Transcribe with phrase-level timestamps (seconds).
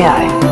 [0.00, 0.49] AI.